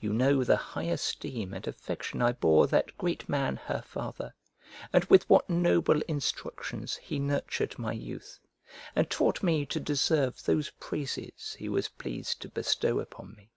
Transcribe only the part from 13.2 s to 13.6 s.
me.